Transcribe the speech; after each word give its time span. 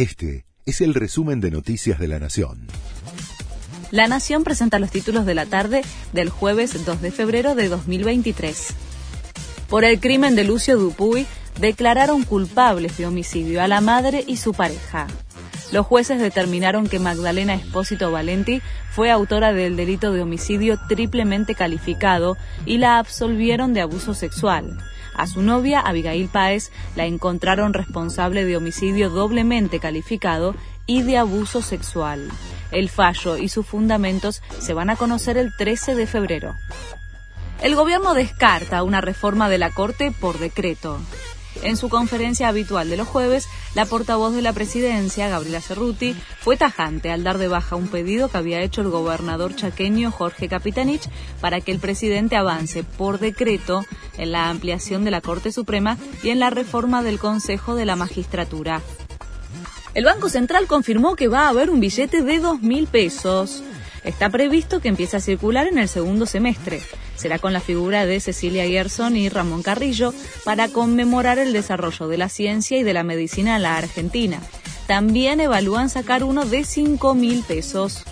Este 0.00 0.46
es 0.64 0.80
el 0.80 0.94
resumen 0.94 1.42
de 1.42 1.50
Noticias 1.50 1.98
de 1.98 2.08
la 2.08 2.18
Nación. 2.18 2.68
La 3.90 4.08
Nación 4.08 4.44
presenta 4.44 4.78
los 4.78 4.90
títulos 4.90 5.26
de 5.26 5.34
la 5.34 5.44
tarde 5.44 5.82
del 6.14 6.30
jueves 6.30 6.86
2 6.86 7.02
de 7.02 7.10
febrero 7.10 7.54
de 7.54 7.68
2023. 7.68 8.68
Por 9.68 9.84
el 9.84 10.00
crimen 10.00 10.36
de 10.36 10.44
Lucio 10.44 10.78
Dupuy, 10.78 11.26
declararon 11.60 12.22
culpables 12.22 12.96
de 12.96 13.04
homicidio 13.04 13.62
a 13.62 13.68
la 13.68 13.82
madre 13.82 14.24
y 14.26 14.38
su 14.38 14.54
pareja. 14.54 15.06
Los 15.70 15.84
jueces 15.84 16.18
determinaron 16.18 16.88
que 16.88 16.98
Magdalena 16.98 17.52
Espósito 17.52 18.10
Valenti 18.10 18.62
fue 18.92 19.10
autora 19.10 19.52
del 19.52 19.76
delito 19.76 20.12
de 20.12 20.22
homicidio 20.22 20.78
triplemente 20.88 21.54
calificado 21.54 22.38
y 22.64 22.78
la 22.78 22.96
absolvieron 22.96 23.74
de 23.74 23.82
abuso 23.82 24.14
sexual. 24.14 24.78
A 25.14 25.26
su 25.26 25.42
novia, 25.42 25.80
Abigail 25.80 26.28
Páez, 26.28 26.70
la 26.96 27.06
encontraron 27.06 27.72
responsable 27.72 28.44
de 28.44 28.56
homicidio 28.56 29.10
doblemente 29.10 29.80
calificado 29.80 30.54
y 30.86 31.02
de 31.02 31.18
abuso 31.18 31.62
sexual. 31.62 32.28
El 32.70 32.88
fallo 32.88 33.36
y 33.36 33.48
sus 33.48 33.66
fundamentos 33.66 34.42
se 34.58 34.74
van 34.74 34.90
a 34.90 34.96
conocer 34.96 35.36
el 35.36 35.54
13 35.56 35.94
de 35.94 36.06
febrero. 36.06 36.54
El 37.62 37.74
gobierno 37.74 38.14
descarta 38.14 38.82
una 38.82 39.00
reforma 39.00 39.48
de 39.50 39.58
la 39.58 39.70
Corte 39.70 40.12
por 40.18 40.38
decreto. 40.38 40.98
En 41.62 41.76
su 41.76 41.88
conferencia 41.88 42.48
habitual 42.48 42.88
de 42.88 42.96
los 42.96 43.08
jueves, 43.08 43.48
la 43.74 43.84
portavoz 43.84 44.34
de 44.34 44.42
la 44.42 44.52
presidencia, 44.52 45.28
Gabriela 45.28 45.60
Cerruti, 45.60 46.14
fue 46.40 46.56
tajante 46.56 47.10
al 47.10 47.24
dar 47.24 47.38
de 47.38 47.48
baja 47.48 47.76
un 47.76 47.88
pedido 47.88 48.28
que 48.28 48.38
había 48.38 48.62
hecho 48.62 48.80
el 48.80 48.88
gobernador 48.88 49.54
chaqueño 49.54 50.10
Jorge 50.10 50.48
Capitanich 50.48 51.08
para 51.40 51.60
que 51.60 51.72
el 51.72 51.78
presidente 51.78 52.36
avance 52.36 52.82
por 52.84 53.18
decreto 53.18 53.84
en 54.16 54.32
la 54.32 54.48
ampliación 54.48 55.04
de 55.04 55.10
la 55.10 55.20
Corte 55.20 55.52
Suprema 55.52 55.98
y 56.22 56.30
en 56.30 56.38
la 56.38 56.50
reforma 56.50 57.02
del 57.02 57.18
Consejo 57.18 57.74
de 57.74 57.86
la 57.86 57.96
Magistratura. 57.96 58.80
El 59.92 60.04
Banco 60.04 60.28
Central 60.28 60.66
confirmó 60.66 61.16
que 61.16 61.28
va 61.28 61.46
a 61.46 61.48
haber 61.48 61.68
un 61.68 61.80
billete 61.80 62.22
de 62.22 62.38
dos 62.38 62.62
mil 62.62 62.86
pesos. 62.86 63.64
Está 64.04 64.30
previsto 64.30 64.80
que 64.80 64.88
empiece 64.88 65.16
a 65.16 65.20
circular 65.20 65.66
en 65.66 65.78
el 65.78 65.88
segundo 65.88 66.26
semestre. 66.26 66.82
Será 67.16 67.38
con 67.38 67.52
la 67.52 67.60
figura 67.60 68.06
de 68.06 68.18
Cecilia 68.20 68.66
Gerson 68.66 69.16
y 69.16 69.28
Ramón 69.28 69.62
Carrillo 69.62 70.14
para 70.44 70.68
conmemorar 70.68 71.38
el 71.38 71.52
desarrollo 71.52 72.08
de 72.08 72.16
la 72.16 72.28
ciencia 72.28 72.78
y 72.78 72.82
de 72.82 72.94
la 72.94 73.02
medicina 73.02 73.56
en 73.56 73.62
la 73.62 73.76
Argentina. 73.76 74.40
También 74.86 75.40
evalúan 75.40 75.90
sacar 75.90 76.24
uno 76.24 76.46
de 76.46 76.64
5 76.64 77.14
mil 77.14 77.42
pesos. 77.42 78.04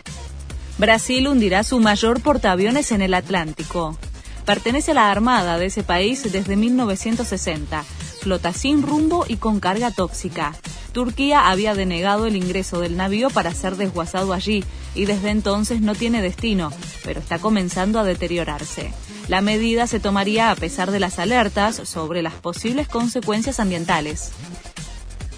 Brasil 0.76 1.26
hundirá 1.26 1.64
su 1.64 1.80
mayor 1.80 2.20
portaaviones 2.20 2.92
en 2.92 3.02
el 3.02 3.14
Atlántico. 3.14 3.98
Pertenece 4.44 4.92
a 4.92 4.94
la 4.94 5.10
Armada 5.10 5.58
de 5.58 5.66
ese 5.66 5.82
país 5.82 6.30
desde 6.30 6.56
1960. 6.56 7.82
Flota 8.20 8.52
sin 8.52 8.82
rumbo 8.82 9.24
y 9.26 9.36
con 9.36 9.58
carga 9.58 9.90
tóxica. 9.90 10.54
Turquía 10.92 11.48
había 11.48 11.74
denegado 11.74 12.26
el 12.26 12.36
ingreso 12.36 12.80
del 12.80 12.96
navío 12.96 13.30
para 13.30 13.54
ser 13.54 13.76
desguazado 13.76 14.32
allí 14.32 14.64
y 14.94 15.04
desde 15.04 15.30
entonces 15.30 15.80
no 15.80 15.94
tiene 15.94 16.22
destino, 16.22 16.72
pero 17.04 17.20
está 17.20 17.38
comenzando 17.38 18.00
a 18.00 18.04
deteriorarse. 18.04 18.92
La 19.28 19.42
medida 19.42 19.86
se 19.86 20.00
tomaría 20.00 20.50
a 20.50 20.56
pesar 20.56 20.90
de 20.90 21.00
las 21.00 21.18
alertas 21.18 21.76
sobre 21.84 22.22
las 22.22 22.34
posibles 22.34 22.88
consecuencias 22.88 23.60
ambientales. 23.60 24.32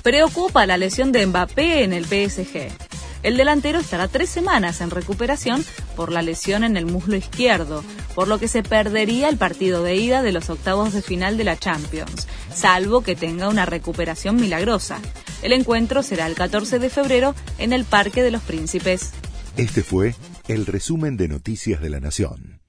Preocupa 0.02 0.64
la 0.64 0.76
lesión 0.76 1.12
de 1.12 1.26
Mbappé 1.26 1.82
en 1.82 1.92
el 1.92 2.06
PSG. 2.06 2.68
El 3.22 3.36
delantero 3.36 3.78
estará 3.80 4.08
tres 4.08 4.30
semanas 4.30 4.80
en 4.80 4.90
recuperación 4.90 5.62
por 5.94 6.10
la 6.10 6.22
lesión 6.22 6.64
en 6.64 6.78
el 6.78 6.86
muslo 6.86 7.16
izquierdo, 7.16 7.84
por 8.14 8.28
lo 8.28 8.38
que 8.38 8.48
se 8.48 8.62
perdería 8.62 9.28
el 9.28 9.36
partido 9.36 9.82
de 9.82 9.96
ida 9.96 10.22
de 10.22 10.32
los 10.32 10.48
octavos 10.48 10.94
de 10.94 11.02
final 11.02 11.36
de 11.36 11.44
la 11.44 11.58
Champions, 11.58 12.28
salvo 12.54 13.02
que 13.02 13.16
tenga 13.16 13.48
una 13.48 13.66
recuperación 13.66 14.36
milagrosa. 14.36 15.00
El 15.42 15.52
encuentro 15.52 16.02
será 16.02 16.27
el 16.27 16.34
14 16.34 16.78
de 16.78 16.91
febrero 16.91 17.34
en 17.58 17.72
el 17.72 17.84
Parque 17.84 18.22
de 18.22 18.30
los 18.30 18.42
Príncipes. 18.42 19.12
Este 19.56 19.82
fue 19.82 20.14
el 20.48 20.66
resumen 20.66 21.16
de 21.16 21.28
Noticias 21.28 21.80
de 21.80 21.91
la 21.91 22.00
Nación. 22.00 22.59